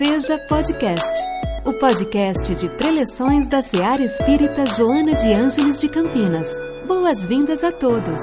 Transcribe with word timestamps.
Seja 0.00 0.38
Podcast, 0.48 1.22
o 1.62 1.74
podcast 1.74 2.54
de 2.54 2.70
preleções 2.70 3.50
da 3.50 3.60
Seara 3.60 4.02
Espírita 4.02 4.64
Joana 4.64 5.14
de 5.14 5.30
Ângeles 5.30 5.78
de 5.78 5.90
Campinas. 5.90 6.48
Boas-vindas 6.86 7.62
a 7.62 7.70
todos. 7.70 8.18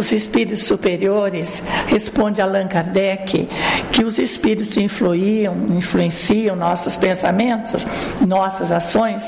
os 0.00 0.12
espíritos 0.12 0.64
superiores, 0.64 1.62
responde 1.86 2.40
Allan 2.40 2.66
Kardec, 2.66 3.48
que 3.92 4.02
os 4.02 4.18
espíritos 4.18 4.76
influíam, 4.78 5.54
influenciam 5.76 6.56
nossos 6.56 6.96
pensamentos, 6.96 7.86
nossas 8.26 8.72
ações, 8.72 9.22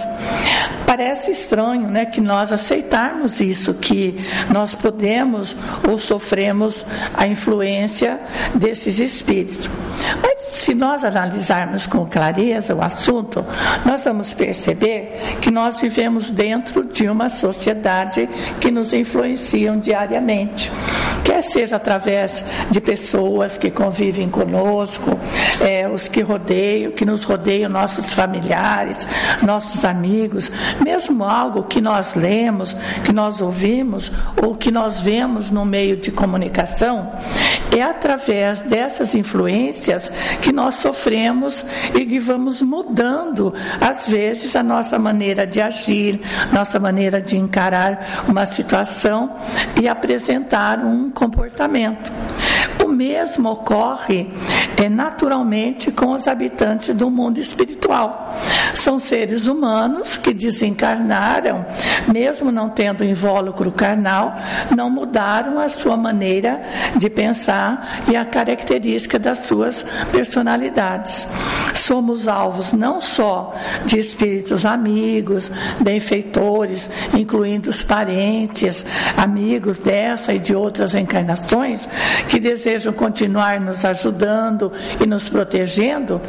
parece 0.92 1.30
estranho 1.30 1.88
né, 1.88 2.04
que 2.04 2.20
nós 2.20 2.52
aceitarmos 2.52 3.40
isso, 3.40 3.72
que 3.72 4.14
nós 4.50 4.74
podemos 4.74 5.56
ou 5.88 5.96
sofremos 5.96 6.84
a 7.14 7.26
influência 7.26 8.20
desses 8.54 8.98
espíritos. 8.98 9.70
Mas 10.20 10.31
se 10.52 10.74
nós 10.74 11.02
analisarmos 11.02 11.86
com 11.86 12.04
clareza 12.04 12.74
o 12.74 12.82
assunto, 12.82 13.44
nós 13.86 14.04
vamos 14.04 14.34
perceber 14.34 15.38
que 15.40 15.50
nós 15.50 15.80
vivemos 15.80 16.30
dentro 16.30 16.84
de 16.84 17.08
uma 17.08 17.30
sociedade 17.30 18.28
que 18.60 18.70
nos 18.70 18.92
influenciam 18.92 19.78
diariamente. 19.78 20.70
Quer 21.24 21.42
seja 21.42 21.76
através 21.76 22.44
de 22.70 22.80
pessoas 22.82 23.56
que 23.56 23.70
convivem 23.70 24.28
conosco, 24.28 25.18
é, 25.58 25.88
os 25.88 26.06
que 26.06 26.20
rodeiam, 26.20 26.92
que 26.92 27.06
nos 27.06 27.24
rodeiam, 27.24 27.70
nossos 27.70 28.12
familiares, 28.12 29.08
nossos 29.40 29.86
amigos, 29.86 30.52
mesmo 30.84 31.24
algo 31.24 31.62
que 31.62 31.80
nós 31.80 32.14
lemos, 32.14 32.76
que 33.04 33.12
nós 33.12 33.40
ouvimos 33.40 34.12
ou 34.42 34.54
que 34.54 34.70
nós 34.70 35.00
vemos 35.00 35.50
no 35.50 35.64
meio 35.64 35.96
de 35.96 36.10
comunicação, 36.10 37.10
é 37.74 37.82
através 37.82 38.60
dessas 38.60 39.14
influências 39.14 40.12
que 40.42 40.52
nós 40.52 40.74
sofremos 40.74 41.64
e 41.94 42.04
que 42.04 42.18
vamos 42.18 42.60
mudando, 42.60 43.54
às 43.80 44.06
vezes, 44.06 44.56
a 44.56 44.62
nossa 44.62 44.98
maneira 44.98 45.46
de 45.46 45.60
agir, 45.60 46.20
nossa 46.52 46.78
maneira 46.78 47.20
de 47.20 47.36
encarar 47.36 48.24
uma 48.28 48.44
situação 48.44 49.36
e 49.80 49.88
apresentar 49.88 50.80
um 50.80 51.10
comportamento. 51.10 52.12
Mesmo 52.92 53.50
ocorre 53.50 54.30
é, 54.76 54.88
naturalmente 54.88 55.90
com 55.90 56.12
os 56.12 56.26
habitantes 56.26 56.94
do 56.94 57.08
mundo 57.10 57.38
espiritual. 57.38 58.34
São 58.74 58.98
seres 58.98 59.46
humanos 59.46 60.16
que 60.16 60.34
desencarnaram, 60.34 61.64
mesmo 62.08 62.50
não 62.50 62.68
tendo 62.68 63.04
invólucro 63.04 63.70
carnal, 63.70 64.34
não 64.74 64.90
mudaram 64.90 65.58
a 65.58 65.68
sua 65.68 65.96
maneira 65.96 66.60
de 66.96 67.08
pensar 67.08 68.02
e 68.08 68.16
a 68.16 68.24
característica 68.24 69.18
das 69.18 69.38
suas 69.38 69.84
personalidades. 70.10 71.26
Somos 71.74 72.26
alvos 72.28 72.72
não 72.72 73.00
só 73.00 73.54
de 73.86 73.98
espíritos 73.98 74.66
amigos, 74.66 75.50
benfeitores, 75.80 76.90
incluindo 77.14 77.70
os 77.70 77.82
parentes, 77.82 78.84
amigos 79.16 79.80
dessa 79.80 80.32
e 80.32 80.38
de 80.38 80.54
outras 80.54 80.94
encarnações, 80.94 81.88
que 82.28 82.38
desejam 82.38 82.81
continuar 82.90 83.60
nos 83.60 83.84
ajudando 83.84 84.72
e 84.98 85.06
nos 85.06 85.28
protegendo, 85.28 86.20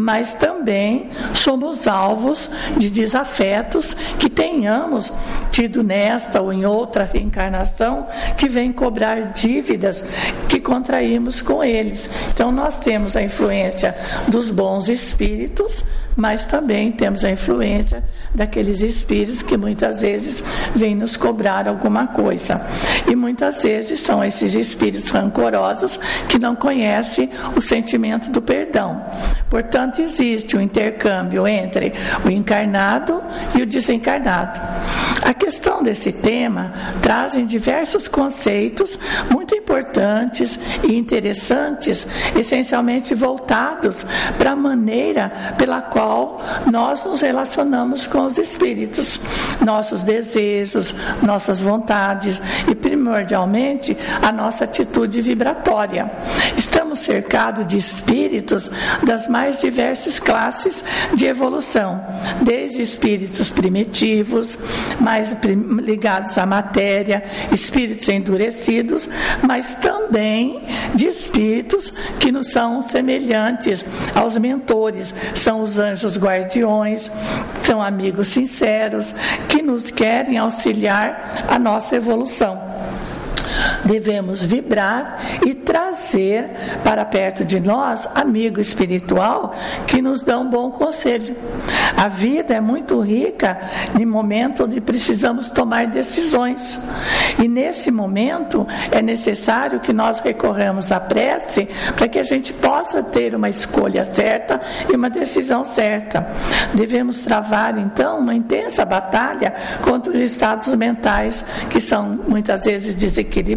mas 0.00 0.34
também 0.34 1.10
somos 1.32 1.86
alvos 1.86 2.50
de 2.76 2.90
desafetos 2.90 3.94
que 4.18 4.28
tenhamos 4.28 5.12
tido 5.52 5.82
nesta 5.84 6.40
ou 6.40 6.52
em 6.52 6.66
outra 6.66 7.08
reencarnação 7.12 8.06
que 8.36 8.48
vem 8.48 8.72
cobrar 8.72 9.32
dívidas 9.32 10.04
que 10.48 10.58
contraímos 10.58 11.40
com 11.40 11.62
eles. 11.62 12.10
Então 12.34 12.50
nós 12.50 12.78
temos 12.80 13.16
a 13.16 13.22
influência 13.22 13.94
dos 14.28 14.50
bons 14.50 14.88
espíritos, 14.88 15.84
mas 16.16 16.44
também 16.44 16.92
temos 16.92 17.24
a 17.24 17.30
influência 17.30 18.04
daqueles 18.34 18.80
espíritos 18.80 19.42
que 19.42 19.56
muitas 19.56 20.02
vezes 20.02 20.42
vêm 20.74 20.94
nos 20.94 21.16
cobrar 21.16 21.68
alguma 21.68 22.06
coisa. 22.06 22.60
E 23.06 23.14
muitas 23.14 23.62
vezes 23.62 24.00
são 24.00 24.24
esses 24.24 24.54
espíritos 24.54 25.10
rancorosos 25.10 25.98
que 26.28 26.38
não 26.38 26.54
conhecem 26.54 27.30
o 27.56 27.60
sentimento 27.60 28.30
do 28.30 28.42
perdão. 28.42 29.02
Portanto, 29.48 30.00
existe 30.00 30.56
um 30.56 30.60
intercâmbio 30.60 31.46
entre 31.46 31.92
o 32.24 32.30
encarnado 32.30 33.22
e 33.54 33.62
o 33.62 33.66
desencarnado. 33.66 34.60
A 35.22 35.34
questão 35.34 35.82
desse 35.82 36.12
tema 36.12 36.72
trazem 37.00 37.46
diversos 37.46 38.08
conceitos 38.08 38.98
muito 39.30 39.54
importantes 39.54 39.61
e 40.82 40.94
interessantes, 40.94 42.06
essencialmente 42.36 43.14
voltados 43.14 44.06
para 44.36 44.52
a 44.52 44.56
maneira 44.56 45.54
pela 45.56 45.80
qual 45.80 46.40
nós 46.70 47.04
nos 47.04 47.20
relacionamos 47.22 48.06
com 48.06 48.26
os 48.26 48.38
espíritos, 48.38 49.20
nossos 49.64 50.02
desejos, 50.02 50.94
nossas 51.22 51.60
vontades 51.60 52.40
e, 52.68 52.74
primordialmente, 52.74 53.96
a 54.20 54.30
nossa 54.30 54.64
atitude 54.64 55.20
vibratória. 55.20 56.10
Estamos 56.56 56.81
cercados 56.94 57.66
de 57.66 57.76
espíritos 57.76 58.70
das 59.02 59.28
mais 59.28 59.60
diversas 59.60 60.18
classes 60.18 60.84
de 61.14 61.26
evolução, 61.26 62.04
desde 62.42 62.82
espíritos 62.82 63.50
primitivos, 63.50 64.58
mais 65.00 65.34
ligados 65.82 66.36
à 66.38 66.46
matéria, 66.46 67.22
espíritos 67.50 68.08
endurecidos, 68.08 69.08
mas 69.42 69.74
também 69.76 70.62
de 70.94 71.06
espíritos 71.06 71.92
que 72.18 72.32
nos 72.32 72.52
são 72.52 72.82
semelhantes 72.82 73.84
aos 74.14 74.36
mentores, 74.36 75.14
são 75.34 75.62
os 75.62 75.78
anjos 75.78 76.16
guardiões, 76.16 77.10
são 77.62 77.82
amigos 77.82 78.28
sinceros 78.28 79.14
que 79.48 79.62
nos 79.62 79.90
querem 79.90 80.38
auxiliar 80.38 81.46
a 81.48 81.58
nossa 81.58 81.96
evolução 81.96 82.72
devemos 83.84 84.42
vibrar 84.44 85.18
e 85.46 85.54
trazer 85.54 86.50
para 86.84 87.04
perto 87.04 87.44
de 87.44 87.60
nós 87.60 88.08
amigo 88.14 88.60
espiritual 88.60 89.54
que 89.86 90.00
nos 90.00 90.22
dão 90.22 90.42
um 90.42 90.50
bom 90.50 90.70
conselho. 90.70 91.36
A 91.96 92.08
vida 92.08 92.54
é 92.54 92.60
muito 92.60 93.00
rica 93.00 93.58
em 93.98 94.06
momento 94.06 94.64
onde 94.64 94.80
precisamos 94.80 95.50
tomar 95.50 95.86
decisões. 95.86 96.78
E 97.42 97.48
nesse 97.48 97.90
momento 97.90 98.66
é 98.90 99.02
necessário 99.02 99.80
que 99.80 99.92
nós 99.92 100.20
recorramos 100.20 100.90
à 100.90 100.98
prece 101.00 101.68
para 101.96 102.08
que 102.08 102.18
a 102.18 102.22
gente 102.22 102.52
possa 102.52 103.02
ter 103.02 103.34
uma 103.34 103.48
escolha 103.48 104.04
certa 104.04 104.60
e 104.90 104.96
uma 104.96 105.10
decisão 105.10 105.64
certa. 105.64 106.26
Devemos 106.74 107.20
travar 107.20 107.78
então 107.78 108.18
uma 108.18 108.34
intensa 108.34 108.84
batalha 108.84 109.54
contra 109.82 110.12
os 110.12 110.18
estados 110.18 110.74
mentais 110.74 111.44
que 111.70 111.80
são 111.80 112.20
muitas 112.26 112.64
vezes 112.64 112.96
desequilibrados 112.96 113.51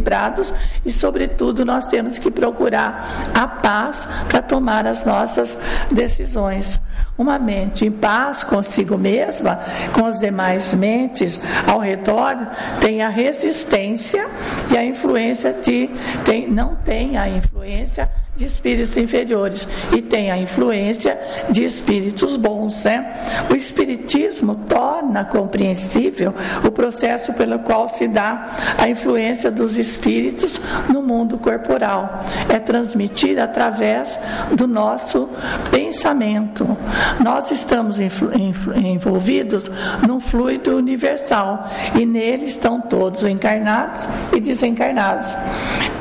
e, 0.86 0.92
sobretudo, 0.92 1.66
nós 1.66 1.86
temos 1.86 2.18
que 2.18 2.32
procurar 2.32 3.32
a 3.34 3.48
paz 3.48 4.08
para 4.28 4.42
tomar 4.42 4.86
as 4.88 5.06
nossas 5.06 5.58
decisões. 5.92 6.80
Uma 7.18 7.40
mente 7.40 7.86
em 7.86 7.92
paz 7.92 8.44
consigo 8.44 8.98
mesma, 8.98 9.60
com 9.94 10.06
as 10.06 10.20
demais 10.20 10.74
mentes 10.74 11.40
ao 11.66 11.80
redor, 11.80 12.36
tem 12.82 13.02
a 13.02 13.08
resistência 13.08 14.28
e 14.70 14.78
a 14.78 14.84
influência 14.84 15.54
de. 15.54 15.90
Tem, 16.26 16.50
não 16.50 16.76
tem 16.76 17.18
a 17.18 17.30
influência 17.30 18.10
de 18.36 18.46
espíritos 18.46 18.98
inferiores 18.98 19.68
e 19.96 20.02
tem 20.02 20.30
a 20.30 20.38
influência 20.38 21.18
de 21.50 21.64
espíritos 21.64 22.36
bons. 22.36 22.84
Né? 22.84 23.14
O 23.50 23.56
Espiritismo 23.56 24.56
torna 24.68 25.24
compreensível 25.24 26.34
o 26.64 26.72
processo 26.72 27.34
pelo 27.34 27.60
qual 27.60 27.88
se 27.88 28.08
dá 28.08 28.50
a 28.78 28.90
influência 28.90 29.50
dos 29.50 29.78
espíritos 29.78 30.60
no 30.90 31.02
mundo 31.02 31.38
corporal. 31.38 32.24
É 32.50 32.60
transmitida 32.60 33.46
através 33.46 34.20
do 34.52 34.68
nosso 34.68 35.30
pensamento. 35.72 36.78
Nós 37.24 37.52
estamos 37.52 37.98
envolvidos 38.00 39.70
num 40.08 40.20
fluido 40.20 40.76
universal 40.76 41.68
e 42.00 42.06
nele 42.06 42.46
estão 42.46 42.82
todos 42.82 43.24
encarnados 43.24 44.08
e 44.34 44.40
desencarnados. 44.40 45.34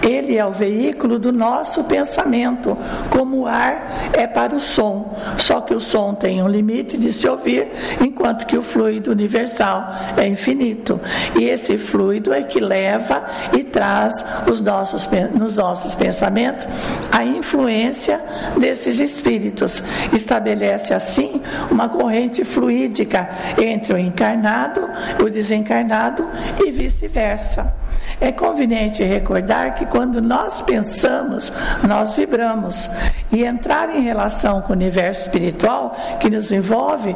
Ele 0.02 0.36
é 0.36 0.44
o 0.44 0.52
veículo 0.52 1.18
do 1.18 1.32
nosso 1.32 1.84
pensamento, 1.84 2.76
como 3.08 3.40
o 3.40 3.46
ar 3.46 4.10
é 4.12 4.26
para 4.26 4.54
o 4.54 4.60
som. 4.60 5.16
Só 5.38 5.62
que 5.62 5.74
o 5.74 5.80
som 5.80 6.14
tem 6.14 6.42
um 6.42 6.48
limite 6.48 6.98
de 6.98 7.12
se 7.12 7.26
ouvir, 7.26 7.68
enquanto 8.00 8.44
que 8.44 8.56
o 8.56 8.62
fluido 8.62 9.10
universal 9.10 9.94
é 10.16 10.26
infinito. 10.28 11.00
E 11.38 11.44
esse 11.44 11.78
fluido 11.78 12.32
é 12.34 12.42
que 12.42 12.60
leva 12.60 13.24
e 13.52 13.64
traz 13.64 14.24
os 14.50 14.60
nossos, 14.60 15.08
nos 15.34 15.56
nossos 15.56 15.94
pensamentos 15.94 16.68
a 17.10 17.24
influência 17.24 18.20
desses 18.58 19.00
espíritos. 19.00 19.82
Estabelece 20.12 20.93
assim 20.94 21.40
uma 21.70 21.88
corrente 21.88 22.44
fluídica 22.44 23.28
entre 23.58 23.92
o 23.92 23.98
encarnado, 23.98 24.88
o 25.22 25.28
desencarnado 25.28 26.28
e 26.64 26.70
vice-versa. 26.70 27.74
É 28.20 28.30
conveniente 28.32 29.02
recordar 29.02 29.74
que 29.74 29.86
quando 29.86 30.20
nós 30.20 30.62
pensamos, 30.62 31.52
nós 31.86 32.14
vibramos. 32.14 32.88
E 33.32 33.44
entrar 33.44 33.94
em 33.94 34.02
relação 34.02 34.60
com 34.62 34.72
o 34.72 34.76
universo 34.76 35.26
espiritual 35.26 35.96
que 36.20 36.30
nos 36.30 36.52
envolve 36.52 37.14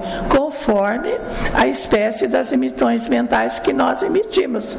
conforme 0.69 1.19
a 1.55 1.67
espécie 1.67 2.29
das 2.29 2.53
emissões 2.53 3.09
mentais 3.09 3.59
que 3.59 3.73
nós 3.73 4.03
emitimos. 4.03 4.77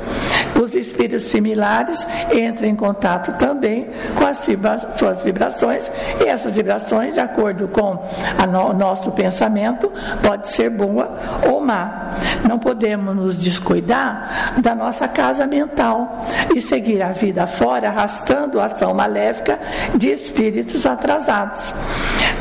Os 0.61 0.75
espíritos 0.75 1.23
similares 1.23 2.05
entram 2.31 2.69
em 2.69 2.75
contato 2.75 3.33
também 3.39 3.89
com 4.15 4.25
as 4.25 4.47
suas 4.95 5.23
vibrações 5.23 5.91
e 6.23 6.27
essas 6.27 6.55
vibrações, 6.55 7.15
de 7.15 7.19
acordo 7.19 7.67
com 7.69 7.97
o 7.97 8.73
nosso 8.73 9.11
pensamento, 9.13 9.91
pode 10.21 10.49
ser 10.49 10.69
boa 10.69 11.17
ou 11.49 11.59
má. 11.59 12.11
Não 12.47 12.59
podemos 12.59 13.15
nos 13.15 13.39
descuidar 13.39 14.53
da 14.61 14.75
nossa 14.75 15.07
casa 15.07 15.47
mental 15.47 16.23
e 16.55 16.61
seguir 16.61 17.01
a 17.01 17.11
vida 17.11 17.47
fora 17.47 17.87
arrastando 17.89 18.59
a 18.59 18.65
ação 18.65 18.93
maléfica 18.93 19.59
de 19.95 20.11
espíritos 20.11 20.85
atrasados. 20.85 21.73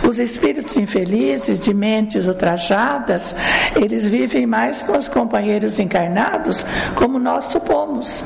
Os 0.07 0.19
espíritos 0.19 0.77
infelizes, 0.77 1.59
de 1.59 1.73
mentes 1.73 2.27
ultrajadas, 2.27 3.35
eles 3.77 4.07
vivem 4.07 4.47
mais 4.47 4.83
com 4.83 4.97
os 4.97 5.09
companheiros 5.09 5.79
encarnados, 5.79 6.65
como 6.95 7.19
nós 7.19 7.47
supomos. 7.47 8.23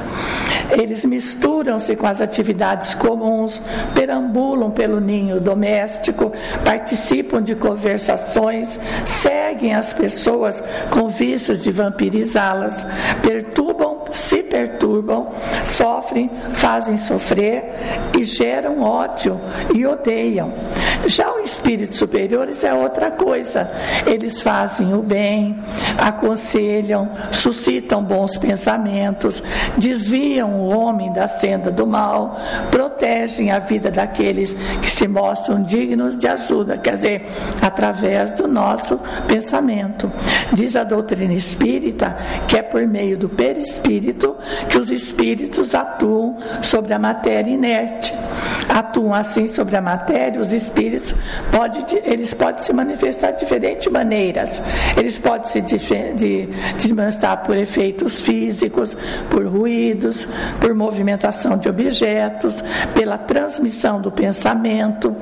Eles 0.71 1.05
misturam-se 1.05 1.97
com 1.97 2.07
as 2.07 2.21
atividades 2.21 2.95
comuns, 2.95 3.61
perambulam 3.95 4.71
pelo 4.71 5.01
ninho 5.01 5.41
doméstico, 5.41 6.33
participam 6.65 7.43
de 7.43 7.55
conversações, 7.55 8.79
seguem 9.05 9.75
as 9.75 9.93
pessoas 9.93 10.63
com 10.91 11.09
vícios 11.09 11.63
de 11.63 11.71
vampirizá-las, 11.71 12.87
perturbam, 13.23 13.72
se 14.13 14.43
perturbam, 14.43 15.29
sofrem, 15.65 16.31
fazem 16.53 16.97
sofrer 16.99 17.65
e 18.17 18.23
geram 18.25 18.83
ódio 18.83 19.41
e 19.75 19.87
odeiam. 19.87 20.53
Já 21.07 21.33
os 21.35 21.53
espíritos 21.53 21.99
superiores 21.99 22.63
é 22.63 22.73
outra 22.75 23.11
coisa. 23.11 23.71
Eles 24.07 24.41
fazem 24.41 24.95
o 24.95 25.03
bem, 25.03 25.57
aconselham, 25.99 27.09
suscitam 27.33 28.05
bons 28.05 28.37
pensamentos, 28.37 29.43
desviam 29.79 30.61
o 30.61 30.69
homem 30.69 31.13
da 31.13 31.27
senda 31.27 31.71
do 31.71 31.87
mal, 31.87 32.37
protegem 32.71 33.51
a 33.51 33.59
vida 33.59 33.91
daqueles 33.91 34.53
que 34.83 34.91
se 34.91 35.09
mostram 35.09 35.63
dignos 35.63 36.19
de 36.19 36.29
ajuda, 36.29 36.77
quer 36.77 36.95
dizer, 36.95 37.27
através 37.63 38.33
do 38.33 38.47
nosso 38.47 39.01
pensamento. 39.27 40.11
Diz 40.53 40.77
a 40.77 40.85
doutrina 40.85 41.33
espírita 41.33 42.17
que 42.47 42.59
é 42.59 42.63
por 42.63 42.87
meio 42.87 43.17
do 43.17 43.29
perispírito 43.29 44.02
que 44.69 44.79
os 44.79 44.91
espíritos 44.91 45.75
atuam 45.75 46.37
sobre 46.63 46.93
a 46.93 46.99
matéria 46.99 47.51
inerte. 47.51 48.13
Atuam 48.69 49.15
assim 49.15 49.49
sobre 49.49 49.77
a 49.77 49.83
matéria, 49.83 50.41
os 50.41 50.53
espíritos 50.53 51.15
pode, 51.51 51.85
eles 52.05 52.33
podem 52.33 52.63
se 52.63 52.73
manifestar 52.73 53.33
de 53.33 53.41
diferentes 53.41 53.91
maneiras. 53.93 54.63
Eles 54.97 55.19
podem 55.19 55.49
se 55.49 55.61
de, 55.61 56.47
desmanchar 56.77 57.43
por 57.43 57.57
efeitos 57.57 58.21
físicos, 58.21 58.97
por 59.31 59.47
ruídos, 59.47 60.27
por 60.61 60.75
movimentação 60.75 61.57
de 61.59 61.69
objetos, 61.69 62.63
pela 62.95 63.19
transmissão 63.19 64.01
do 64.01 64.11
pensamento, 64.11 65.15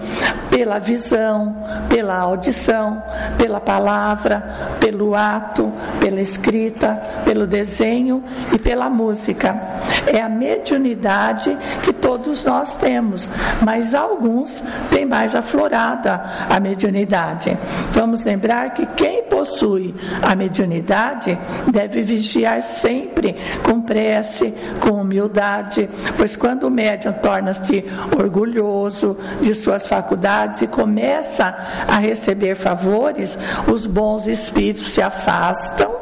pela 0.50 0.78
visão, 0.78 1.56
pela 1.88 2.16
audição, 2.18 3.02
pela 3.36 3.60
palavra, 3.60 4.76
pelo 4.80 5.14
ato, 5.14 5.72
pela 6.00 6.20
escrita, 6.20 7.00
pelo 7.24 7.46
desenho 7.46 8.22
e 8.52 8.58
pela 8.58 8.69
música. 8.90 9.61
É 10.06 10.20
a 10.20 10.28
mediunidade 10.28 11.56
que 11.82 11.93
todos 11.93 12.44
nós 12.44 12.76
temos, 12.76 13.28
mas 13.64 13.94
alguns 13.94 14.62
têm 14.90 15.05
mais 15.05 15.34
aflorada 15.34 16.22
a 16.49 16.61
mediunidade. 16.61 17.56
Vamos 17.93 18.22
lembrar 18.25 18.72
que 18.72 18.87
quem 18.87 19.25
possui 19.25 19.94
a 20.22 20.34
mediunidade 20.34 21.38
deve 21.70 22.02
vigiar 22.02 22.62
sempre 22.62 23.37
com 23.62 23.81
prece, 23.81 24.55
com 24.81 25.00
humildade, 25.00 25.88
pois 26.16 26.37
quando 26.37 26.64
o 26.64 26.70
médium 26.70 27.12
torna-se 27.14 27.84
orgulhoso 28.16 29.16
de 29.40 29.55
suas 29.55 29.87
faculdades 29.87 30.62
e 30.62 30.66
começa 30.66 31.55
a 31.88 31.99
receber 31.99 32.55
favores, 32.55 33.38
os 33.66 33.87
bons 33.87 34.26
espíritos 34.26 34.88
se 34.88 35.02
afastam 35.02 36.00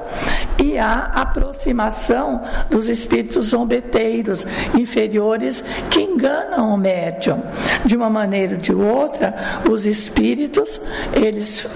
e 0.63 0.79
há 0.79 1.11
aproximação 1.15 2.43
dos 2.71 2.89
espíritos 2.89 3.47
zombeteiros 3.47 4.47
inferiores 4.79 5.63
que 5.91 6.01
enganam 6.01 6.75
o 6.75 6.77
médium. 6.77 7.43
De 7.85 7.97
uma 7.97 8.11
maneira 8.11 8.55
ou 8.55 8.61
de 8.61 8.75
outra, 8.75 9.35
os 9.71 9.87
espíritos 9.87 10.81
eles 11.13 11.67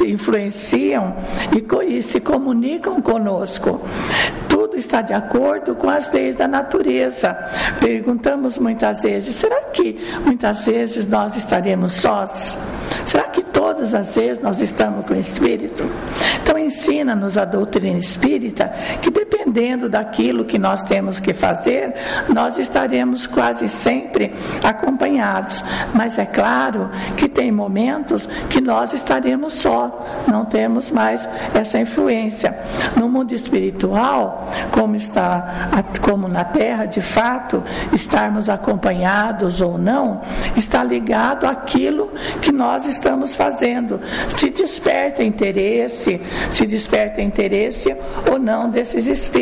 influenciam 0.00 1.16
e, 1.52 1.96
e 1.96 2.02
se 2.02 2.20
comunicam 2.20 3.00
conosco. 3.00 3.80
Tudo 4.48 4.76
está 4.76 5.02
de 5.02 5.12
acordo 5.12 5.74
com 5.74 5.88
as 5.88 6.12
leis 6.12 6.36
da 6.36 6.46
natureza. 6.46 7.36
Perguntamos 7.80 8.58
muitas 8.58 9.02
vezes: 9.02 9.36
será 9.36 9.62
que 9.62 9.98
muitas 10.24 10.66
vezes 10.66 11.06
nós 11.06 11.36
estaremos 11.36 11.92
sós? 11.92 12.56
Será 13.04 13.24
que 13.24 13.42
todas 13.42 13.94
as 13.94 14.14
vezes 14.14 14.42
nós 14.42 14.60
estamos 14.60 15.06
com 15.06 15.14
o 15.14 15.18
Espírito? 15.18 15.84
Então 16.42 16.58
ensina-nos 16.58 17.36
a 17.36 17.44
doutrina 17.44 17.98
espírita 17.98 18.72
que 19.00 19.10
dependendo 19.50 19.88
daquilo 19.88 20.44
que 20.44 20.58
nós 20.58 20.82
temos 20.84 21.18
que 21.18 21.32
fazer, 21.32 21.92
nós 22.32 22.56
estaremos 22.56 23.26
quase 23.26 23.68
sempre 23.68 24.32
acompanhados. 24.62 25.62
Mas 25.92 26.18
é 26.18 26.24
claro 26.24 26.88
que 27.16 27.28
tem 27.28 27.50
momentos 27.50 28.28
que 28.48 28.60
nós 28.60 28.92
estaremos 28.92 29.54
só, 29.54 30.06
não 30.26 30.44
temos 30.44 30.90
mais 30.90 31.28
essa 31.54 31.78
influência. 31.78 32.56
No 32.96 33.08
mundo 33.08 33.32
espiritual, 33.32 34.48
como 34.70 34.94
está, 34.94 35.68
como 36.00 36.28
na 36.28 36.44
Terra, 36.44 36.86
de 36.86 37.00
fato, 37.00 37.62
estarmos 37.92 38.48
acompanhados 38.48 39.60
ou 39.60 39.76
não, 39.76 40.20
está 40.56 40.84
ligado 40.84 41.46
àquilo 41.46 42.10
que 42.40 42.52
nós 42.52 42.86
estamos 42.86 43.34
fazendo. 43.34 44.00
Se 44.28 44.50
desperta 44.50 45.24
interesse, 45.24 46.20
se 46.52 46.66
desperta 46.66 47.20
interesse 47.20 47.94
ou 48.30 48.38
não 48.38 48.70
desses 48.70 49.06
espíritos, 49.06 49.39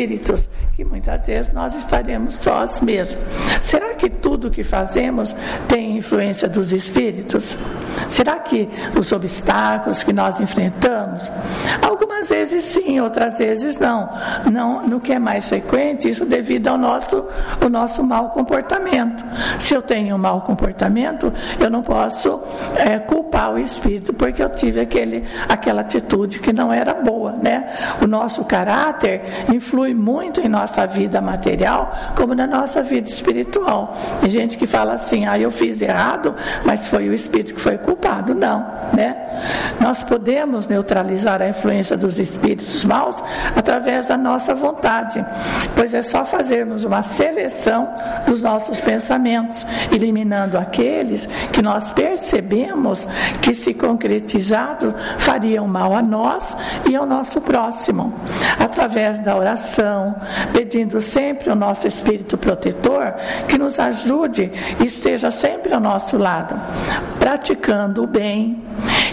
que 0.75 0.85
muitas 0.85 1.25
vezes 1.25 1.51
nós 1.51 1.75
estaremos 1.75 2.35
sós 2.35 2.79
mesmo. 2.79 3.19
Será 3.59 3.95
que 3.95 4.09
tudo 4.09 4.49
que 4.49 4.63
fazemos 4.63 5.35
tem 5.67 5.97
influência 5.97 6.47
dos 6.47 6.71
espíritos? 6.71 7.57
Será 8.07 8.39
que 8.39 8.69
os 8.97 9.11
obstáculos 9.11 10.03
que 10.03 10.13
nós 10.13 10.39
enfrentamos, 10.39 11.29
algumas 11.81 12.29
vezes 12.29 12.63
sim, 12.65 12.99
outras 12.99 13.37
vezes 13.37 13.77
não. 13.77 14.09
Não, 14.51 14.87
no 14.87 14.99
que 14.99 15.13
é 15.13 15.19
mais 15.19 15.49
frequente, 15.49 16.09
isso 16.09 16.25
devido 16.25 16.67
ao 16.67 16.77
nosso, 16.77 17.25
o 17.63 17.69
nosso 17.69 18.03
mau 18.03 18.29
comportamento. 18.29 19.23
Se 19.59 19.73
eu 19.73 19.81
tenho 19.81 20.15
um 20.15 20.19
mau 20.19 20.41
comportamento, 20.41 21.33
eu 21.59 21.69
não 21.69 21.81
posso 21.81 22.41
é, 22.75 22.99
culpar 22.99 23.53
o 23.53 23.59
espírito 23.59 24.13
porque 24.13 24.41
eu 24.41 24.49
tive 24.49 24.79
aquele, 24.79 25.23
aquela 25.47 25.81
atitude 25.81 26.39
que 26.39 26.53
não 26.53 26.71
era 26.71 26.93
boa, 26.93 27.33
né? 27.33 27.97
O 28.01 28.07
nosso 28.07 28.45
caráter 28.45 29.21
influi 29.53 29.88
muito 29.93 30.41
em 30.41 30.49
nossa 30.49 30.85
vida 30.85 31.21
material, 31.21 31.93
como 32.15 32.33
na 32.33 32.47
nossa 32.47 32.81
vida 32.81 33.07
espiritual. 33.07 33.95
Tem 34.21 34.29
gente 34.29 34.57
que 34.57 34.65
fala 34.65 34.93
assim, 34.93 35.25
ah, 35.25 35.37
eu 35.37 35.51
fiz 35.51 35.81
errado, 35.81 36.35
mas 36.65 36.87
foi 36.87 37.09
o 37.09 37.13
espírito 37.13 37.53
que 37.53 37.61
foi 37.61 37.77
culpado. 37.77 38.33
Não, 38.33 38.65
né? 38.93 39.15
Nós 39.79 40.03
podemos 40.03 40.67
neutralizar 40.67 41.41
a 41.41 41.47
influência 41.47 41.95
dos 41.95 42.19
espíritos 42.19 42.83
maus 42.85 43.17
através 43.55 44.07
da 44.07 44.17
nossa 44.17 44.53
vontade, 44.53 45.23
pois 45.75 45.93
é 45.93 46.01
só 46.01 46.25
fazermos 46.25 46.83
uma 46.83 47.03
seleção 47.03 47.89
dos 48.25 48.43
nossos 48.43 48.79
pensamentos, 48.81 49.65
eliminando 49.91 50.57
aqueles 50.57 51.25
que 51.51 51.61
nós 51.61 51.91
percebemos 51.91 53.07
que, 53.41 53.53
se 53.53 53.73
concretizados, 53.73 54.93
fariam 55.17 55.67
mal 55.67 55.95
a 55.95 56.01
nós 56.01 56.55
e 56.89 56.95
ao 56.95 57.05
nosso 57.05 57.41
próximo. 57.41 58.13
Através 58.59 59.19
da 59.19 59.35
oração, 59.35 59.78
pedindo 60.53 61.01
sempre 61.01 61.49
ao 61.49 61.55
nosso 61.55 61.87
Espírito 61.87 62.37
protetor 62.37 63.13
que 63.47 63.57
nos 63.57 63.79
ajude 63.79 64.51
e 64.79 64.85
esteja 64.85 65.31
sempre 65.31 65.73
ao 65.73 65.79
nosso 65.79 66.17
lado, 66.17 66.55
praticando 67.19 68.03
o 68.03 68.07
bem. 68.07 68.63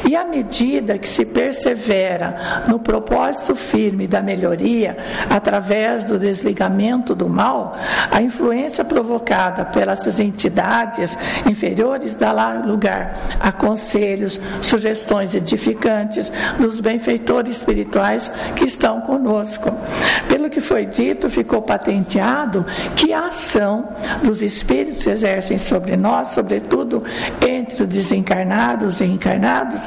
E 0.08 0.14
à 0.14 0.24
medida 0.24 0.98
que 0.98 1.08
se 1.08 1.24
persevera 1.24 2.64
no 2.68 2.78
propósito 2.78 3.56
firme 3.56 4.06
da 4.06 4.22
melhoria, 4.22 4.96
através 5.28 6.04
do 6.04 6.18
desligamento 6.18 7.14
do 7.14 7.28
mal, 7.28 7.76
a 8.10 8.22
influência 8.22 8.84
provocada 8.84 9.64
pelas 9.64 10.20
entidades 10.20 11.18
inferiores 11.48 12.14
dá 12.14 12.32
lugar 12.64 13.16
a 13.40 13.50
conselhos, 13.50 14.38
sugestões 14.60 15.34
edificantes 15.34 16.30
dos 16.60 16.80
benfeitores 16.80 17.56
espirituais 17.56 18.30
que 18.54 18.64
estão 18.64 19.00
conosco. 19.00 19.72
Pelo 20.28 20.45
que 20.50 20.56
que 20.56 20.60
foi 20.62 20.86
dito 20.86 21.28
ficou 21.28 21.60
patenteado 21.60 22.64
que 22.96 23.12
a 23.12 23.26
ação 23.26 23.90
dos 24.24 24.40
espíritos 24.40 25.06
exercem 25.06 25.58
sobre 25.58 25.98
nós, 25.98 26.28
sobretudo 26.28 27.04
entre 27.46 27.82
os 27.82 27.88
desencarnados 27.88 29.02
e 29.02 29.04
encarnados, 29.04 29.86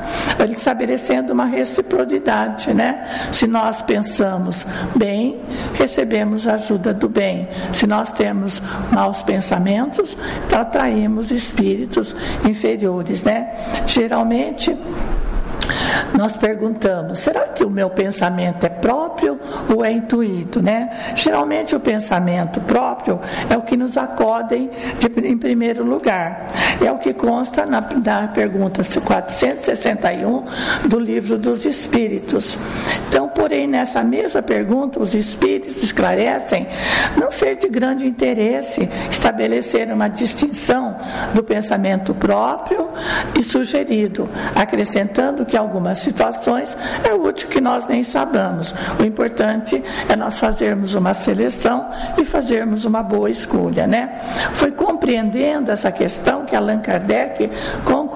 estabelecendo 0.52 1.34
uma 1.34 1.46
reciprocidade, 1.46 2.72
né? 2.72 3.30
Se 3.32 3.48
nós 3.48 3.82
pensamos 3.82 4.68
bem, 4.96 5.40
recebemos 5.74 6.48
a 6.48 6.54
ajuda 6.54 6.94
do 6.94 7.10
bem. 7.10 7.48
Se 7.74 7.88
nós 7.88 8.12
temos 8.12 8.62
maus 8.92 9.24
pensamentos, 9.24 10.16
então 10.46 10.62
atraímos 10.62 11.32
espíritos 11.32 12.16
inferiores, 12.48 13.24
né? 13.24 13.50
Geralmente 13.88 14.78
nós 16.18 16.36
perguntamos: 16.36 17.20
será 17.20 17.42
que 17.48 17.64
o 17.64 17.70
meu 17.70 17.90
pensamento 17.90 18.66
é 18.66 18.70
próprio 18.70 19.40
ou 19.74 19.84
é 19.84 19.92
intuído, 19.92 20.62
né? 20.62 21.14
Geralmente 21.16 21.76
o 21.76 21.80
pensamento 21.80 22.60
próprio 22.62 23.20
é 23.50 23.58
o 23.58 23.62
que 23.62 23.78
nos 23.78 23.98
acodem 23.98 24.70
de, 25.00 25.28
em 25.28 25.38
primeiro 25.38 25.84
lugar. 25.84 26.48
É 26.84 26.92
o 26.92 26.98
que 26.98 27.14
consta 27.14 27.66
na, 27.66 27.82
na 27.82 28.28
pergunta 28.28 28.82
461 29.02 30.44
do 30.88 31.00
livro 31.00 31.38
dos 31.38 31.66
Espíritos. 31.66 32.58
Então, 33.08 33.29
porém, 33.40 33.66
nessa 33.68 34.04
mesma 34.04 34.42
pergunta, 34.42 35.02
os 35.02 35.16
Espíritos 35.16 35.82
esclarecem 35.82 36.68
não 37.16 37.32
ser 37.32 37.56
de 37.56 37.70
grande 37.70 38.06
interesse 38.06 38.90
estabelecer 39.10 39.90
uma 39.94 40.10
distinção 40.10 40.98
do 41.34 41.42
pensamento 41.42 42.14
próprio 42.14 42.90
e 43.40 43.42
sugerido, 43.42 44.28
acrescentando 44.54 45.46
que 45.46 45.56
algumas 45.56 46.00
situações 46.00 46.78
é 47.10 47.14
útil 47.14 47.48
que 47.48 47.62
nós 47.62 47.88
nem 47.88 48.04
sabamos. 48.04 48.76
O 49.00 49.06
importante 49.06 49.82
é 50.10 50.18
nós 50.18 50.38
fazermos 50.38 50.94
uma 50.94 51.14
seleção 51.14 51.88
e 52.18 52.26
fazermos 52.26 52.84
uma 52.84 53.02
boa 53.02 53.30
escolha, 53.30 53.88
né? 53.88 54.20
Foi 54.52 54.72
compreendendo 54.72 55.72
essa 55.72 55.94
questão 55.94 56.44
que 56.44 56.58
Allan 56.58 56.80
Kardec 56.80 57.50
concluiu 57.86 58.09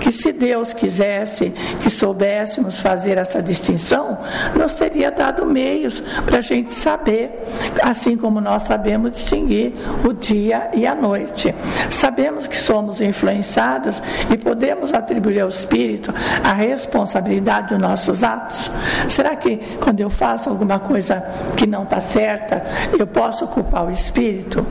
que 0.00 0.10
se 0.10 0.32
Deus 0.32 0.72
quisesse 0.72 1.50
que 1.80 1.90
soubéssemos 1.90 2.80
fazer 2.80 3.18
essa 3.18 3.42
distinção, 3.42 4.18
nos 4.54 4.74
teria 4.74 5.10
dado 5.10 5.44
meios 5.46 6.00
para 6.24 6.38
a 6.38 6.40
gente 6.40 6.72
saber, 6.72 7.42
assim 7.82 8.16
como 8.16 8.40
nós 8.40 8.64
sabemos 8.64 9.12
distinguir 9.12 9.74
o 10.04 10.12
dia 10.12 10.70
e 10.74 10.86
a 10.86 10.94
noite. 10.94 11.54
Sabemos 11.88 12.46
que 12.46 12.58
somos 12.58 13.00
influenciados 13.00 14.02
e 14.30 14.36
podemos 14.36 14.92
atribuir 14.92 15.40
ao 15.40 15.48
Espírito 15.48 16.12
a 16.44 16.52
responsabilidade 16.52 17.68
dos 17.68 17.78
nossos 17.78 18.24
atos? 18.24 18.70
Será 19.08 19.36
que 19.36 19.56
quando 19.80 20.00
eu 20.00 20.10
faço 20.10 20.48
alguma 20.48 20.78
coisa 20.78 21.22
que 21.56 21.66
não 21.66 21.84
está 21.84 22.00
certa, 22.00 22.62
eu 22.98 23.06
posso 23.06 23.46
culpar 23.46 23.86
o 23.86 23.90
Espírito? 23.90 24.66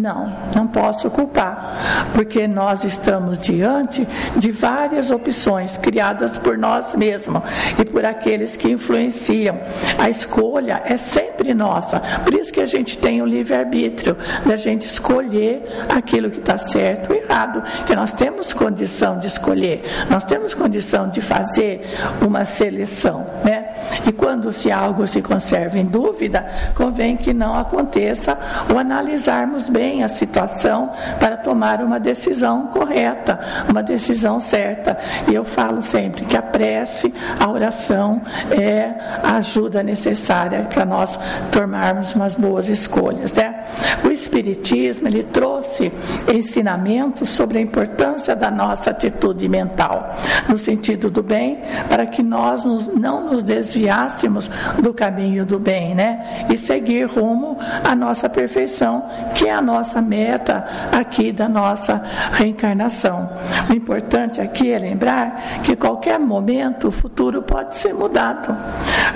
Não, 0.00 0.32
não 0.54 0.66
posso 0.66 1.10
culpar, 1.10 2.08
porque 2.14 2.46
nós 2.46 2.84
estamos 2.84 3.40
diante 3.40 4.01
de 4.36 4.50
várias 4.50 5.10
opções 5.10 5.76
criadas 5.76 6.36
por 6.38 6.58
nós 6.58 6.94
mesmos 6.94 7.42
e 7.78 7.84
por 7.84 8.04
aqueles 8.04 8.56
que 8.56 8.70
influenciam. 8.70 9.60
A 9.98 10.08
escolha 10.08 10.82
é 10.84 10.96
sempre 10.96 11.54
nossa, 11.54 12.00
por 12.24 12.34
isso 12.34 12.52
que 12.52 12.60
a 12.60 12.66
gente 12.66 12.98
tem 12.98 13.22
o 13.22 13.26
livre-arbítrio, 13.26 14.16
da 14.44 14.56
gente 14.56 14.82
escolher 14.82 15.62
aquilo 15.88 16.30
que 16.30 16.38
está 16.38 16.58
certo 16.58 17.12
ou 17.12 17.16
errado, 17.16 17.62
que 17.86 17.94
nós 17.94 18.12
temos 18.12 18.52
condição 18.52 19.18
de 19.18 19.26
escolher, 19.26 19.82
nós 20.10 20.24
temos 20.24 20.54
condição 20.54 21.08
de 21.08 21.20
fazer 21.20 21.82
uma 22.20 22.44
seleção, 22.44 23.26
né? 23.44 23.61
E 24.06 24.12
quando 24.12 24.52
se 24.52 24.70
algo 24.70 25.06
se 25.06 25.22
conserva 25.22 25.78
em 25.78 25.84
dúvida, 25.84 26.46
convém 26.74 27.16
que 27.16 27.32
não 27.32 27.54
aconteça 27.54 28.38
o 28.72 28.78
analisarmos 28.78 29.68
bem 29.68 30.02
a 30.02 30.08
situação 30.08 30.90
para 31.18 31.36
tomar 31.36 31.82
uma 31.82 31.98
decisão 31.98 32.66
correta, 32.68 33.38
uma 33.68 33.82
decisão 33.82 34.40
certa. 34.40 34.98
E 35.28 35.34
eu 35.34 35.44
falo 35.44 35.82
sempre 35.82 36.24
que 36.24 36.36
a 36.36 36.42
prece, 36.42 37.12
a 37.38 37.50
oração 37.50 38.20
é 38.50 38.94
a 39.22 39.36
ajuda 39.36 39.82
necessária 39.82 40.62
para 40.64 40.84
nós 40.84 41.18
tomarmos 41.50 42.14
umas 42.14 42.34
boas 42.34 42.68
escolhas, 42.68 43.32
né? 43.32 43.64
O 44.04 44.08
espiritismo, 44.08 45.08
ele 45.08 45.22
trouxe 45.22 45.92
ensinamentos 46.32 47.30
sobre 47.30 47.58
a 47.58 47.60
importância 47.60 48.34
da 48.34 48.50
nossa 48.50 48.90
atitude 48.90 49.48
mental, 49.48 50.14
no 50.48 50.58
sentido 50.58 51.10
do 51.10 51.22
bem, 51.22 51.58
para 51.88 52.06
que 52.06 52.22
nós 52.22 52.64
não 52.64 53.32
nos 53.32 53.42
desviássemos 53.62 54.50
do 54.78 54.92
caminho 54.92 55.46
do 55.46 55.58
bem, 55.58 55.94
né? 55.94 56.46
E 56.50 56.56
seguir 56.56 57.06
rumo 57.06 57.56
à 57.84 57.94
nossa 57.94 58.28
perfeição, 58.28 59.04
que 59.34 59.48
é 59.48 59.52
a 59.52 59.62
nossa 59.62 60.00
meta 60.02 60.64
aqui 60.92 61.32
da 61.32 61.48
nossa 61.48 62.02
reencarnação. 62.32 63.30
O 63.70 63.72
importante 63.72 64.40
aqui 64.40 64.72
é 64.72 64.78
lembrar 64.78 65.60
que 65.62 65.76
qualquer 65.76 66.18
momento 66.18 66.88
o 66.88 66.92
futuro 66.92 67.42
pode 67.42 67.76
ser 67.76 67.94
mudado. 67.94 68.56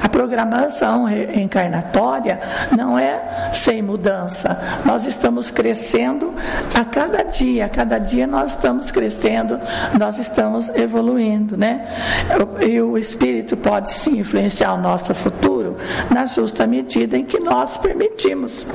A 0.03 0.09
programação 0.09 1.05
reencarnatória 1.05 2.41
não 2.77 2.99
é 2.99 3.51
sem 3.53 3.83
mudança. 3.83 4.59
Nós 4.85 5.05
estamos 5.05 5.51
crescendo 5.51 6.33
a 6.75 6.85
cada 6.85 7.23
dia, 7.23 7.67
a 7.67 7.69
cada 7.69 7.99
dia 7.99 8.27
nós 8.27 8.53
estamos 8.53 8.91
crescendo, 8.91 9.59
nós 9.99 10.19
estamos 10.19 10.69
evoluindo, 10.71 11.57
né? 11.57 11.87
E 12.61 12.81
o 12.81 12.97
espírito 12.97 13.57
pode 13.57 13.91
sim 13.91 14.23
influenciar 14.37 14.75
o 14.75 14.79
nosso 14.79 15.15
futuro 15.15 15.56
na 16.11 16.25
justa 16.25 16.67
medida 16.67 17.17
em 17.17 17.25
que 17.25 17.39
nós 17.39 17.77
permitimos. 17.77 18.67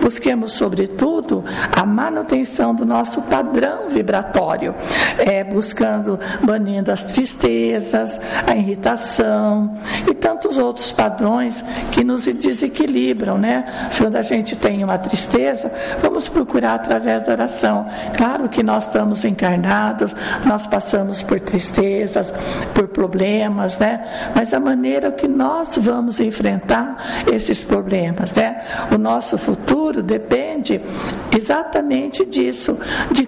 Busquemos, 0.00 0.52
sobretudo, 0.52 1.44
a 1.74 1.84
manutenção 1.84 2.74
do 2.74 2.84
nosso 2.84 3.22
padrão 3.22 3.88
vibratório, 3.88 4.74
é, 5.18 5.42
buscando, 5.42 6.18
banindo 6.42 6.92
as 6.92 7.04
tristezas, 7.04 8.20
a 8.46 8.54
irritação 8.54 9.76
e 10.08 10.14
tantos 10.14 10.58
outros 10.58 10.90
padrões 10.90 11.64
que 11.90 12.04
nos 12.04 12.24
desequilibram, 12.24 13.38
né? 13.38 13.90
Quando 13.96 14.16
a 14.16 14.22
gente 14.22 14.56
tem 14.56 14.84
uma 14.84 14.98
tristeza, 14.98 15.70
vamos 16.00 16.28
procurar 16.28 16.74
através 16.74 17.24
da 17.24 17.32
oração. 17.32 17.86
Claro 18.16 18.48
que 18.48 18.62
nós 18.62 18.86
estamos 18.86 19.24
encarnados, 19.24 20.14
nós 20.44 20.66
passamos 20.66 21.22
por 21.22 21.40
tristezas, 21.40 22.32
por 22.74 22.88
problemas, 22.88 23.78
né? 23.78 24.30
Mas 24.34 24.52
a 24.52 24.60
maneira 24.60 25.10
que 25.10 25.26
nós 25.26 25.76
vamos 25.78 26.20
enfrentar 26.20 26.43
esses 27.32 27.62
problemas, 27.62 28.32
né? 28.32 28.62
O 28.92 28.98
nosso 28.98 29.38
futuro 29.38 30.02
depende 30.02 30.80
exatamente 31.34 32.24
disso, 32.24 32.78
de 33.10 33.26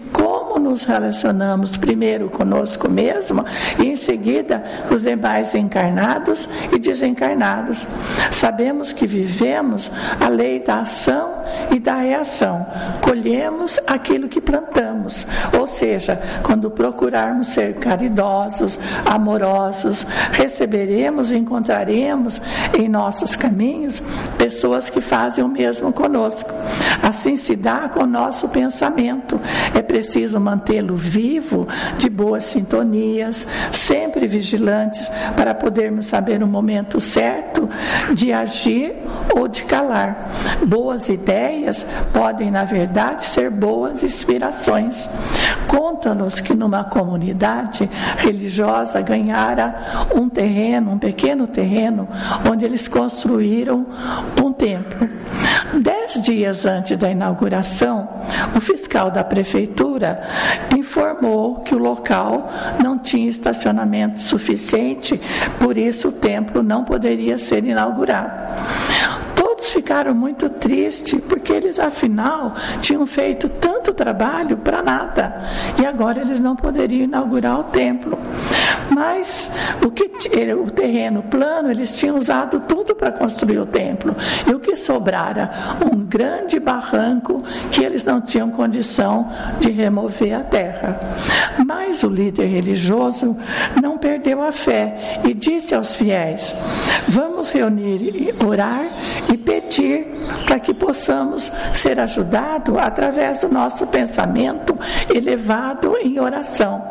nos 0.66 0.84
relacionamos 0.84 1.76
primeiro 1.76 2.28
conosco 2.28 2.90
mesmo 2.90 3.44
e 3.78 3.86
em 3.86 3.96
seguida 3.96 4.62
com 4.88 4.94
os 4.94 5.02
demais 5.02 5.54
encarnados 5.54 6.48
e 6.72 6.78
desencarnados. 6.78 7.86
Sabemos 8.32 8.92
que 8.92 9.06
vivemos 9.06 9.90
a 10.20 10.28
lei 10.28 10.60
da 10.60 10.80
ação 10.80 11.36
e 11.70 11.78
da 11.78 11.96
reação. 11.96 12.66
Colhemos 13.00 13.78
aquilo 13.86 14.28
que 14.28 14.40
plantamos. 14.40 15.26
Ou 15.58 15.66
seja, 15.66 16.20
quando 16.42 16.70
procurarmos 16.70 17.48
ser 17.48 17.74
caridosos, 17.74 18.78
amorosos, 19.04 20.04
receberemos 20.32 21.30
e 21.30 21.36
encontraremos 21.36 22.40
em 22.76 22.88
nossos 22.88 23.36
caminhos 23.36 24.02
pessoas 24.36 24.90
que 24.90 25.00
fazem 25.00 25.44
o 25.44 25.48
mesmo 25.48 25.92
conosco. 25.92 26.50
Assim 27.02 27.36
se 27.36 27.54
dá 27.54 27.88
com 27.88 28.00
o 28.00 28.06
nosso 28.06 28.48
pensamento. 28.48 29.40
É 29.74 29.82
preciso 29.82 30.40
mantê-lo 30.56 30.96
vivo, 30.96 31.68
de 31.98 32.08
boas 32.08 32.44
sintonias, 32.44 33.46
sempre 33.70 34.26
vigilantes, 34.26 35.08
para 35.36 35.54
podermos 35.54 36.06
saber 36.06 36.42
o 36.42 36.46
momento 36.46 37.00
certo 37.00 37.68
de 38.14 38.32
agir 38.32 38.94
ou 39.34 39.46
de 39.46 39.64
calar. 39.64 40.30
Boas 40.66 41.08
ideias 41.08 41.86
podem, 42.12 42.50
na 42.50 42.64
verdade, 42.64 43.24
ser 43.24 43.50
boas 43.50 44.02
inspirações. 44.02 45.08
Conta-nos 45.68 46.40
que 46.40 46.54
numa 46.54 46.84
comunidade 46.84 47.88
religiosa 48.16 49.00
ganhara 49.00 50.06
um 50.14 50.28
terreno, 50.28 50.92
um 50.92 50.98
pequeno 50.98 51.46
terreno, 51.46 52.08
onde 52.50 52.64
eles 52.64 52.88
construíram 52.88 53.86
um 54.42 54.52
templo. 54.52 55.08
Dez 56.06 56.22
dias 56.22 56.64
antes 56.64 56.96
da 56.96 57.10
inauguração, 57.10 58.08
o 58.54 58.60
fiscal 58.60 59.10
da 59.10 59.24
prefeitura 59.24 60.22
informou 60.76 61.56
que 61.62 61.74
o 61.74 61.78
local 61.78 62.48
não 62.82 62.96
tinha 62.96 63.28
estacionamento 63.28 64.20
suficiente, 64.20 65.20
por 65.58 65.76
isso 65.76 66.08
o 66.08 66.12
templo 66.12 66.62
não 66.62 66.84
poderia 66.84 67.36
ser 67.38 67.64
inaugurado 67.64 69.15
ficaram 69.76 70.14
muito 70.14 70.48
tristes, 70.48 71.20
porque 71.28 71.52
eles 71.52 71.78
afinal 71.78 72.54
tinham 72.80 73.04
feito 73.04 73.46
tanto 73.46 73.92
trabalho 73.92 74.56
para 74.56 74.82
nada, 74.82 75.36
e 75.78 75.84
agora 75.84 76.22
eles 76.22 76.40
não 76.40 76.56
poderiam 76.56 77.04
inaugurar 77.04 77.60
o 77.60 77.64
templo. 77.64 78.18
Mas 78.90 79.50
o, 79.84 79.90
que, 79.90 80.04
o 80.54 80.70
terreno 80.70 81.22
plano, 81.24 81.70
eles 81.70 81.94
tinham 81.94 82.16
usado 82.16 82.60
tudo 82.60 82.94
para 82.94 83.12
construir 83.12 83.58
o 83.58 83.66
templo, 83.66 84.16
e 84.48 84.54
o 84.54 84.58
que 84.58 84.74
sobrara? 84.74 85.50
Um 85.92 85.98
grande 85.98 86.58
barranco 86.58 87.42
que 87.70 87.84
eles 87.84 88.02
não 88.02 88.22
tinham 88.22 88.50
condição 88.50 89.28
de 89.60 89.70
remover 89.70 90.40
a 90.40 90.42
terra. 90.42 90.98
Mas 91.66 92.02
o 92.02 92.08
líder 92.08 92.46
religioso 92.46 93.36
não 93.82 93.98
perdeu 93.98 94.40
a 94.42 94.52
fé 94.52 95.20
e 95.24 95.34
disse 95.34 95.74
aos 95.74 95.96
fiéis: 95.96 96.54
Vamos 97.08 97.50
reunir, 97.50 98.34
orar 98.42 98.86
e 99.30 99.36
pedir 99.36 99.65
para 100.46 100.58
que 100.58 100.72
possamos 100.72 101.50
ser 101.72 101.98
ajudados 102.00 102.76
através 102.78 103.40
do 103.40 103.48
nosso 103.48 103.86
pensamento 103.86 104.78
elevado 105.12 105.96
em 105.98 106.18
oração. 106.18 106.82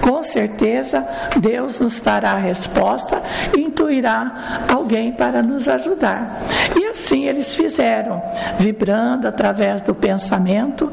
Com 0.00 0.22
certeza, 0.22 1.06
Deus 1.40 1.80
nos 1.80 2.00
dará 2.00 2.32
a 2.32 2.38
resposta 2.38 3.22
e 3.56 3.60
intuirá 3.60 4.64
alguém 4.72 5.12
para 5.12 5.42
nos 5.42 5.68
ajudar. 5.68 6.40
E 6.76 6.86
assim 6.86 7.24
eles 7.24 7.54
fizeram, 7.54 8.22
vibrando 8.58 9.26
através 9.26 9.82
do 9.82 9.94
pensamento. 9.94 10.90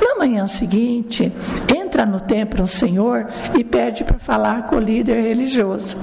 Na 0.00 0.16
manhã 0.18 0.46
seguinte, 0.46 1.32
entra 1.92 2.06
no 2.06 2.20
templo 2.20 2.62
um 2.62 2.66
senhor 2.66 3.26
e 3.54 3.62
pede 3.62 4.02
para 4.02 4.18
falar 4.18 4.64
com 4.64 4.76
o 4.76 4.80
líder 4.80 5.20
religioso. 5.20 5.98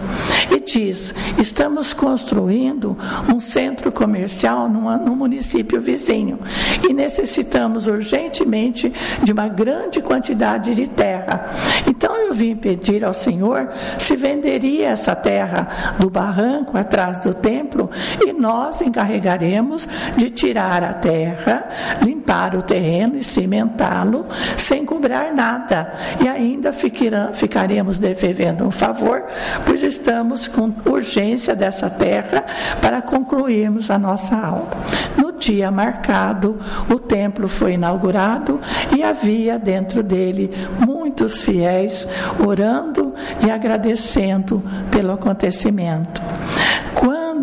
E 0.51 0.59
diz: 0.59 1.15
Estamos 1.39 1.93
construindo 1.93 2.95
um 3.33 3.39
centro 3.39 3.91
comercial 3.91 4.69
numa, 4.69 4.97
num 4.97 5.15
município 5.15 5.81
vizinho 5.81 6.39
e 6.87 6.93
necessitamos 6.93 7.87
urgentemente 7.87 8.93
de 9.23 9.31
uma 9.31 9.47
grande 9.47 9.99
quantidade 9.99 10.75
de 10.75 10.85
terra. 10.85 11.51
Então 11.87 12.15
eu 12.15 12.33
vim 12.33 12.55
pedir 12.55 13.03
ao 13.03 13.13
Senhor 13.13 13.69
se 13.97 14.15
venderia 14.15 14.89
essa 14.89 15.15
terra 15.15 15.95
do 15.97 16.07
barranco 16.09 16.77
atrás 16.77 17.17
do 17.19 17.33
templo 17.33 17.89
e 18.23 18.31
nós 18.31 18.79
encarregaremos 18.81 19.87
de 20.15 20.29
tirar 20.29 20.83
a 20.83 20.93
terra, 20.93 21.67
limpar 22.03 22.55
o 22.55 22.61
terreno 22.61 23.17
e 23.17 23.23
cimentá-lo 23.23 24.27
sem 24.55 24.85
cobrar 24.85 25.33
nada 25.33 25.78
e 26.23 26.27
ainda 26.27 26.71
ficaremos 26.71 27.99
devendo 27.99 28.65
um 28.65 28.71
favor, 28.71 29.23
pois 29.65 29.83
estamos 29.83 30.47
com 30.47 30.73
urgência 30.85 31.55
dessa 31.55 31.89
terra 31.89 32.45
para 32.81 33.01
concluirmos 33.01 33.89
a 33.89 33.97
nossa 33.97 34.35
aula. 34.35 34.69
No 35.17 35.33
dia 35.33 35.71
marcado, 35.71 36.59
o 36.89 36.99
templo 36.99 37.47
foi 37.47 37.73
inaugurado 37.73 38.59
e 38.95 39.03
havia 39.03 39.57
dentro 39.57 40.03
dele 40.03 40.51
muitos 40.79 41.41
fiéis 41.41 42.07
orando 42.45 43.13
e 43.45 43.49
agradecendo 43.49 44.61
pelo 44.91 45.13
acontecimento. 45.13 46.21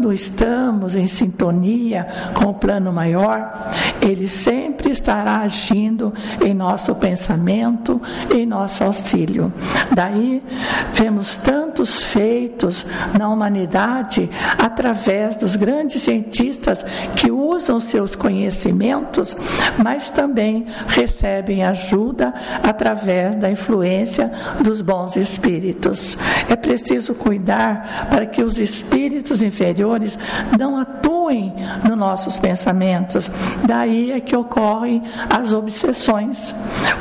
Quando 0.06 0.14
estamos 0.14 0.94
em 0.94 1.08
sintonia 1.08 2.06
com 2.32 2.50
o 2.50 2.54
plano 2.54 2.92
maior, 2.92 3.72
ele 4.00 4.28
sempre 4.28 4.92
estará 4.92 5.38
agindo 5.38 6.14
em 6.40 6.54
nosso 6.54 6.94
pensamento, 6.94 8.00
em 8.32 8.46
nosso 8.46 8.84
auxílio. 8.84 9.52
Daí 9.92 10.40
vemos 10.94 11.36
tantos 11.36 12.04
feitos 12.04 12.86
na 13.18 13.28
humanidade 13.28 14.30
através 14.56 15.36
dos 15.38 15.56
grandes 15.56 16.02
cientistas 16.02 16.84
que 17.16 17.32
usam 17.32 17.80
seus 17.80 18.14
conhecimentos, 18.14 19.36
mas 19.76 20.08
também 20.08 20.66
recebem 20.86 21.64
ajuda 21.64 22.32
através 22.62 23.34
da 23.34 23.50
influência 23.50 24.30
dos 24.60 24.80
bons 24.80 25.16
espíritos. 25.16 26.16
É 26.48 26.54
preciso 26.54 27.12
cuidar 27.12 28.06
para 28.08 28.24
que 28.24 28.44
os 28.44 28.56
espíritos 28.56 29.42
inferiores 29.42 29.95
não 30.58 30.78
atuem 30.78 31.54
nos 31.84 31.96
nossos 31.96 32.36
pensamentos. 32.36 33.30
Daí 33.66 34.12
é 34.12 34.20
que 34.20 34.36
ocorrem 34.36 35.02
as 35.30 35.52
obsessões. 35.52 36.54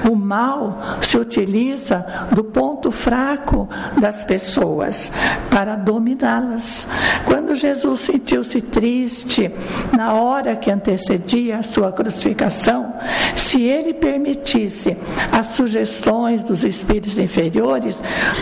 O 0.10 0.16
mal 0.16 0.80
se 1.02 1.18
utiliza 1.18 2.06
do 2.32 2.44
ponto 2.44 2.92
fraco 2.92 3.68
das 4.00 4.24
pessoas 4.24 5.12
para 5.50 5.76
dominá-las. 5.76 6.88
Quando 7.26 7.56
Jesus 7.56 8.02
sentiu-se 8.02 8.62
triste 8.62 9.52
na 9.96 10.14
hora 10.14 10.56
que 10.56 10.72
antecedia 10.72 11.60
a 11.60 11.64
sua 11.64 11.92
crucificação, 11.92 12.94
se 13.36 13.64
ele 13.64 13.94
permitisse 13.94 14.98
as 15.32 15.48
sugestões 15.48 16.44
dos 16.44 16.64
espíritos 16.64 17.18
inferiores, 17.18 18.02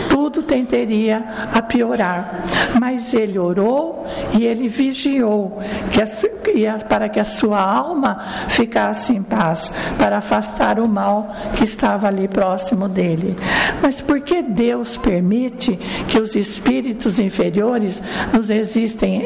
tudo 0.10 0.23
tenderia 0.42 1.24
a 1.54 1.62
piorar. 1.62 2.44
Mas 2.80 3.14
ele 3.14 3.38
orou 3.38 4.08
e 4.38 4.46
ele 4.46 4.68
vigiou 4.68 5.60
que 5.92 6.02
a, 6.66 6.78
para 6.80 7.10
que 7.10 7.20
a 7.20 7.26
sua 7.26 7.62
alma 7.62 8.20
ficasse 8.48 9.14
em 9.14 9.22
paz, 9.22 9.72
para 9.98 10.18
afastar 10.18 10.80
o 10.80 10.88
mal 10.88 11.34
que 11.56 11.64
estava 11.64 12.08
ali 12.08 12.28
próximo 12.28 12.88
dele. 12.88 13.36
Mas 13.82 14.02
por 14.02 14.22
que 14.22 14.42
Deus 14.42 14.98
permite 14.98 15.78
que 16.08 16.20
os 16.20 16.36
espíritos 16.36 17.20
inferiores 17.20 18.02
nos 18.32 18.50
existem, 18.50 19.24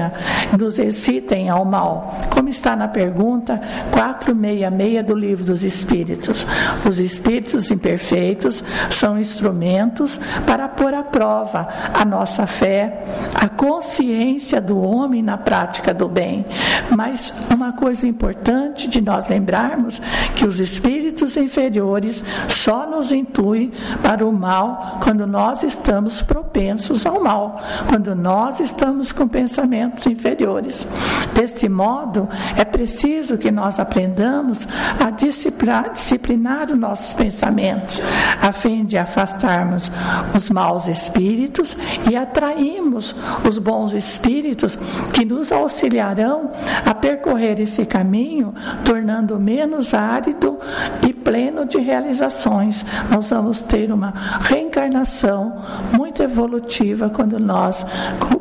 a, 0.00 0.12
nos 0.56 0.78
excitem 0.78 1.48
ao 1.48 1.64
mal? 1.64 2.16
Como 2.30 2.48
está 2.48 2.76
na 2.76 2.88
pergunta 2.88 3.60
466 3.90 5.06
do 5.06 5.14
livro 5.14 5.44
dos 5.44 5.62
Espíritos. 5.62 6.46
Os 6.88 6.98
espíritos 6.98 7.70
imperfeitos 7.70 8.64
são 8.90 9.18
instrumentos 9.18 10.20
para 10.46 10.68
pôr 10.68 10.94
à 10.94 11.02
prova 11.02 11.68
a 11.92 12.04
nossa 12.04 12.46
fé, 12.46 13.04
a 13.34 13.48
consciência 13.48 14.60
do 14.60 14.80
homem 14.80 15.22
na 15.22 15.36
prática 15.36 15.92
do 15.92 16.08
bem. 16.08 16.44
Mas 16.90 17.34
uma 17.50 17.72
coisa 17.72 18.06
importante 18.06 18.88
de 18.88 19.00
nós 19.00 19.28
lembrarmos 19.28 20.00
que 20.34 20.46
os 20.46 20.58
espíritos 20.58 21.36
inferiores 21.36 22.24
só 22.48 22.86
nos 22.86 23.12
intuem 23.12 23.72
para 24.02 24.26
o 24.26 24.32
mal 24.32 24.98
quando 25.02 25.26
nós 25.26 25.62
estamos 25.62 26.22
propensos 26.22 27.06
ao 27.06 27.20
mal, 27.22 27.60
quando 27.88 28.14
nós 28.14 28.60
estamos 28.60 29.12
com 29.12 29.26
pensamentos 29.26 30.06
inferiores. 30.06 30.86
Deste 31.34 31.68
modo, 31.68 32.28
é 32.56 32.64
preciso 32.64 33.38
que 33.38 33.50
nós 33.50 33.78
aprendamos 33.78 34.66
a 35.04 35.10
disciplinar, 35.10 35.92
disciplinar 35.92 36.70
os 36.70 36.78
nossos 36.78 37.12
pensamentos, 37.12 38.00
a 38.40 38.52
fim 38.52 38.84
de 38.84 38.96
afastarmos 38.96 39.90
os 40.34 40.50
maus 40.50 40.86
espíritos 40.86 41.76
e 42.10 42.16
atrairmos 42.16 43.14
os 43.46 43.58
bons 43.58 43.92
espíritos 43.92 44.78
que 45.12 45.24
nos 45.24 45.52
auxiliarão 45.52 46.52
a 46.84 46.94
percorrer 46.94 47.60
esse 47.60 47.84
caminho, 47.84 48.54
tornando 48.84 49.38
menos 49.38 49.94
árido 49.94 50.58
e 51.06 51.12
pleno 51.12 51.66
de 51.66 51.78
realizações. 51.78 52.84
Nós 53.10 53.30
vamos 53.30 53.62
ter 53.62 53.92
uma 53.92 54.12
reencarnação 54.40 55.56
muito 55.92 56.22
evolutiva 56.22 57.10
quando 57.10 57.38
nós 57.38 57.84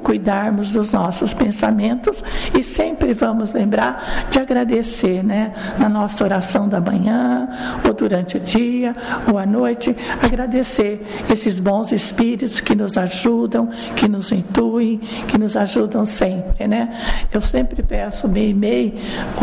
cuidarmos 0.08 0.72
dos 0.72 0.94
nossos 0.94 1.34
pensamentos 1.34 2.24
e 2.58 2.64
sempre 2.64 3.14
vamos 3.14 3.52
lembrar 3.52 4.26
de 4.30 4.40
agradecer, 4.40 5.22
né? 5.22 5.54
Na 5.78 5.90
nossa 5.90 6.24
oração 6.24 6.70
da 6.70 6.80
manhã, 6.80 7.50
ou 7.86 7.94
durante 7.94 8.38
o 8.38 8.40
dia, 8.40 8.96
ou 9.30 9.38
à 9.38 9.46
noite, 9.46 9.94
agradecer 10.24 11.06
esses 11.30 11.60
bons 11.68 11.92
espíritos 11.92 12.62
que 12.62 12.74
nos 12.74 12.98
ajudam, 12.98 13.68
que 13.94 14.08
nos 14.08 14.32
intuem, 14.32 15.00
que 15.28 15.38
nos 15.38 15.58
ajudam 15.58 16.06
sempre, 16.06 16.66
né? 16.66 17.28
Eu 17.30 17.42
sempre 17.42 17.84
peço 17.84 18.26
meio 18.30 18.52
e 18.52 18.54
meio, 18.54 18.94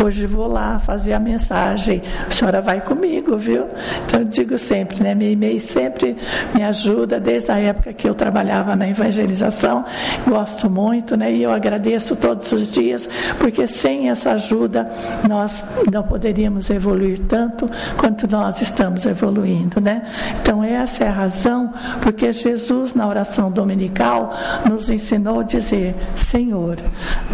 hoje 0.03 0.25
vou 0.25 0.47
lá 0.47 0.79
fazer 0.79 1.13
a 1.13 1.19
mensagem, 1.19 2.01
a 2.27 2.31
senhora 2.31 2.61
vai 2.61 2.81
comigo, 2.81 3.37
viu? 3.37 3.67
Então 4.07 4.21
eu 4.21 4.25
digo 4.25 4.57
sempre, 4.57 5.03
né? 5.03 5.13
Meio 5.13 5.33
e 5.33 5.35
meio 5.35 5.59
sempre 5.59 6.17
me 6.55 6.63
ajuda, 6.63 7.19
desde 7.19 7.51
a 7.51 7.59
época 7.59 7.93
que 7.93 8.09
eu 8.09 8.15
trabalhava 8.15 8.75
na 8.75 8.89
evangelização, 8.89 9.85
gosto 10.27 10.67
muito, 10.67 11.15
né? 11.15 11.31
E 11.31 11.43
eu 11.43 11.51
agradeço 11.51 12.15
todos 12.15 12.51
os 12.51 12.71
dias, 12.71 13.07
porque 13.37 13.67
sem 13.67 14.09
essa 14.09 14.31
ajuda 14.31 14.91
nós 15.29 15.63
não 15.91 16.01
poderíamos 16.01 16.71
evoluir 16.71 17.19
tanto 17.27 17.69
quanto 17.97 18.27
nós 18.27 18.61
estamos 18.61 19.05
evoluindo, 19.05 19.79
né? 19.79 20.01
Então 20.41 20.63
essa 20.63 21.03
é 21.03 21.07
a 21.07 21.11
razão 21.11 21.71
porque 22.15 22.31
Jesus 22.31 22.93
na 22.93 23.05
oração 23.05 23.51
dominical 23.51 24.33
nos 24.69 24.89
ensinou 24.89 25.41
a 25.41 25.43
dizer: 25.43 25.93
Senhor, 26.15 26.77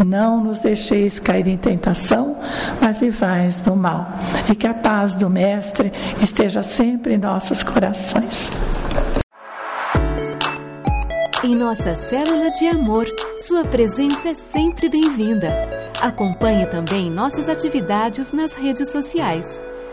não 0.04 0.42
nos 0.42 0.58
deixeis 0.58 1.20
cair 1.20 1.46
em 1.46 1.56
tentação, 1.56 2.36
mas 2.80 3.00
livrais 3.00 3.60
do 3.60 3.76
mal. 3.76 4.08
E 4.50 4.56
que 4.56 4.66
a 4.66 4.74
paz 4.74 5.14
do 5.14 5.30
mestre 5.30 5.92
esteja 6.20 6.64
sempre 6.64 7.14
em 7.14 7.18
nossos 7.18 7.62
corações. 7.62 8.50
em 11.44 11.56
nossa 11.56 11.96
célula 11.96 12.52
de 12.52 12.68
amor. 12.68 13.04
Sua 13.36 13.64
presença 13.64 14.28
é 14.28 14.34
sempre 14.34 14.88
bem-vinda. 14.88 15.52
Acompanhe 16.00 16.66
também 16.66 17.10
nossas 17.10 17.48
atividades 17.48 18.30
nas 18.30 18.54
redes 18.54 18.92
sociais. 18.92 19.60